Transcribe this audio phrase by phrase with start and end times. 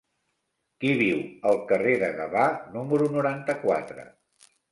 [0.83, 1.19] Qui viu
[1.49, 2.47] al carrer de Gavà
[2.79, 4.09] número noranta-quatre?